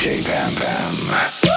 DJ 0.00 0.24
Bam 0.24 0.54
Bam. 0.54 1.49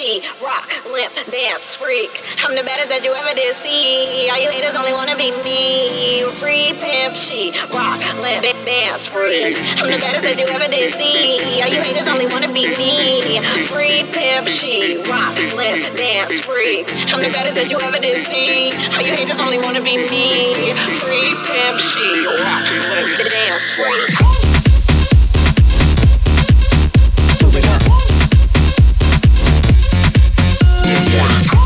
she 0.00 0.22
rock, 0.42 0.64
limp, 0.92 1.12
dance, 1.28 1.76
freak. 1.76 2.08
I'm 2.40 2.56
the 2.56 2.64
baddest 2.64 2.88
that 2.88 3.04
you 3.04 3.12
ever 3.12 3.34
did 3.36 3.52
see. 3.60 4.32
All 4.32 4.40
you 4.40 4.48
haters 4.48 4.72
only 4.72 4.96
wanna 4.96 5.12
be 5.12 5.28
me. 5.44 6.24
Free 6.40 6.72
pimp, 6.80 7.16
she 7.20 7.52
rock, 7.68 8.00
limp, 8.24 8.48
dance, 8.64 9.06
freak. 9.06 9.60
I'm 9.76 9.92
the 9.92 10.00
baddest 10.00 10.24
that 10.24 10.40
you 10.40 10.48
ever 10.48 10.68
did 10.72 10.94
see. 10.96 11.36
All 11.60 11.68
you 11.68 11.84
haters 11.84 12.08
only 12.08 12.26
wanna 12.32 12.48
be 12.48 12.72
me. 12.80 13.44
Free 13.68 14.08
pimp, 14.16 14.48
she 14.48 15.04
rock, 15.04 15.36
limp, 15.52 15.84
dance, 15.96 16.40
freak. 16.40 16.88
I'm 17.12 17.20
the 17.20 17.28
baddest 17.28 17.60
that 17.60 17.68
you 17.68 17.76
ever 17.84 18.00
did 18.00 18.24
see. 18.24 18.72
All 18.96 19.04
you 19.04 19.12
haters 19.12 19.36
only 19.36 19.60
wanna 19.60 19.84
be 19.84 20.00
me. 20.00 20.72
Free 20.96 21.36
pimp, 21.44 21.76
she 21.76 22.24
rock, 22.40 22.64
limp, 22.88 23.20
dance, 23.28 23.68
freak. 23.76 24.49
One. 31.18 31.59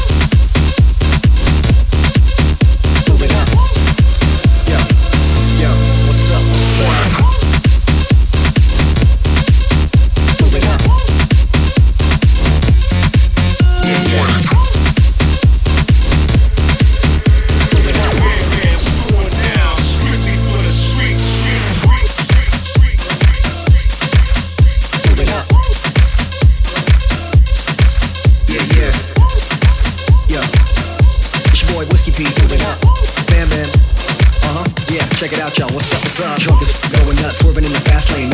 goes. 36.18 36.38
Drunk 36.38 36.62
as 36.62 36.80
going 36.90 37.16
nuts, 37.16 37.38
swerving 37.38 37.64
in 37.64 37.72
the 37.72 37.80
fast 37.80 38.12
lane. 38.12 38.33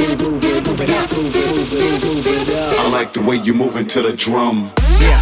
I 2.73 2.89
like 2.91 3.13
the 3.13 3.21
way 3.21 3.35
you 3.35 3.53
moving 3.53 3.85
to 3.87 4.01
the 4.01 4.13
drum. 4.13 4.71
Yeah. 4.99 5.21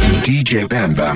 DJ 0.19 0.67
Bam 0.67 0.93
Bam. 0.93 1.15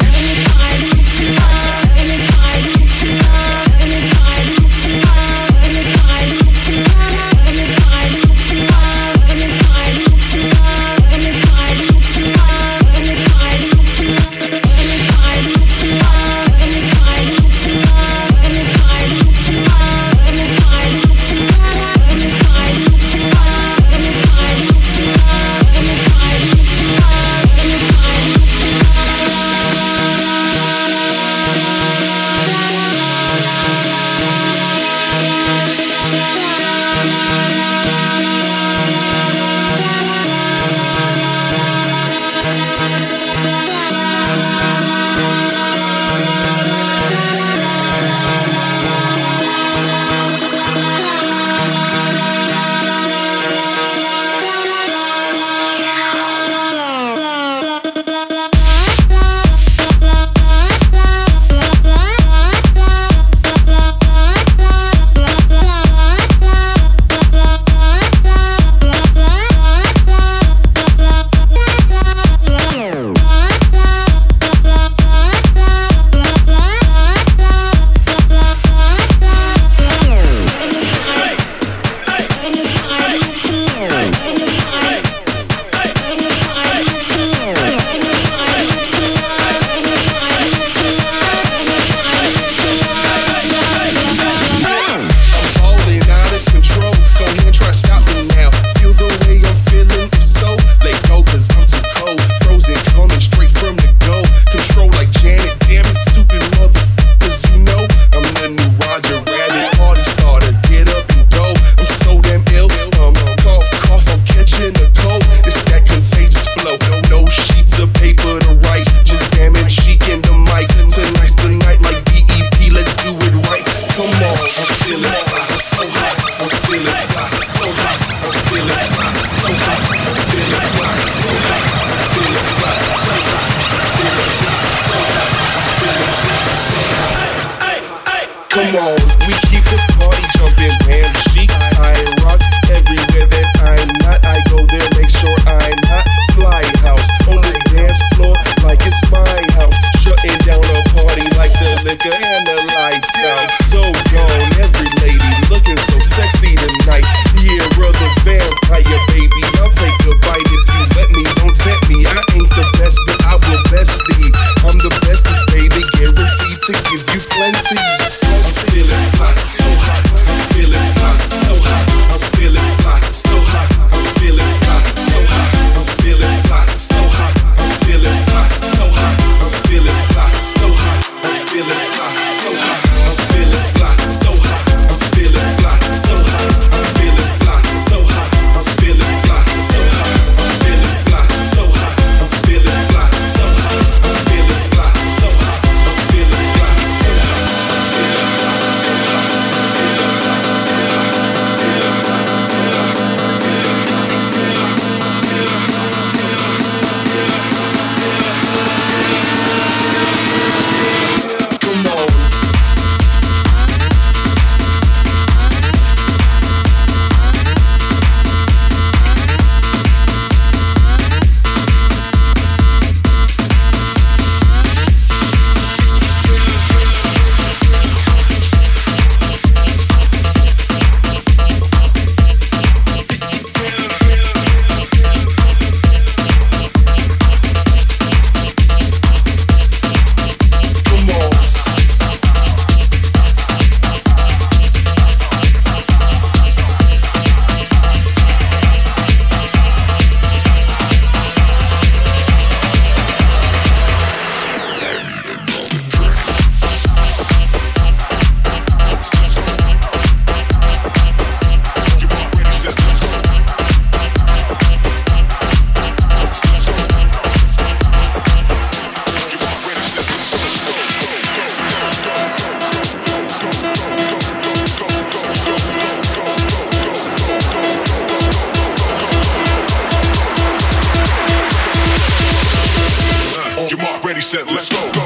reset, 284.25 284.48
let's 284.48 284.70
go. 284.70 284.91
go. 284.94 285.05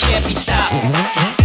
Can't 0.00 0.24
be 0.24 0.30
stopped. 0.30 1.39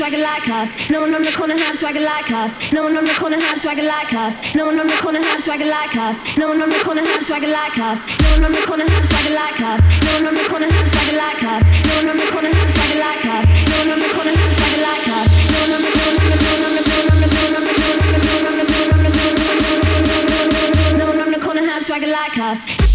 Swagger 0.00 0.16
like 0.16 0.48
us. 0.48 0.72
No 0.88 1.02
one 1.02 1.14
on 1.14 1.20
the 1.20 1.30
corner 1.30 1.58
had 1.58 1.76
swagger 1.76 2.00
like 2.00 2.30
us. 2.30 2.56
No 2.72 2.84
one 2.84 2.96
on 2.96 3.04
the 3.04 3.12
corner 3.20 3.36
had 3.36 3.60
swagger 3.60 3.82
like 3.82 4.14
us. 4.14 4.40
No 4.56 4.64
one 4.64 4.80
on 4.80 4.86
the 4.86 4.96
corner 4.96 5.20
had 5.20 5.42
swagger 5.44 5.66
like 5.68 5.94
us. 5.94 6.16
No 6.38 6.48
one 6.48 6.56
on 6.64 6.70
the 6.72 6.80
corner 6.80 7.04
had 7.04 7.20
swagger 7.28 7.52
like 7.52 7.76
us. 7.76 8.00
No 8.08 8.32
one 8.32 8.44
on 8.48 8.52
the 8.56 8.64
corner 8.64 8.88
had 8.88 9.04
swagger 9.04 9.34
like 9.36 9.60
us. 9.60 9.82
No 10.00 10.10
one 10.16 10.24
on 10.24 10.34
the 10.40 10.44
corner 10.48 10.72
had 10.72 10.88
swagger 10.88 11.16
like 11.20 11.44
us. 11.44 11.68
No 11.84 11.92
one 12.00 12.08
on 12.08 12.16
the 12.16 12.24
corner 12.32 12.48
had 12.48 12.70
swagger 12.72 12.96
like 12.96 13.28
us. 13.28 13.44
No 13.68 13.76
one 13.76 13.92
on 13.92 14.00
the 14.00 14.08
corner 14.16 14.32
had 14.40 14.52
swagger 14.56 14.80
like 14.88 15.08
us. 15.20 15.28
No 15.52 15.68
one 15.68 15.72
on 15.76 15.84
the 15.84 15.92
corner 15.92 16.16
one 16.48 16.64
on 16.64 16.72
the 16.72 16.84
corner 16.88 17.20
no 20.96 21.04
one 21.12 21.20
on 21.20 21.30
the 21.30 21.40
corner 21.44 21.60
had 21.60 21.84
swagger 21.84 22.08
like 22.08 22.38
us. 22.38 22.89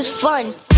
was 0.00 0.08
fun. 0.08 0.69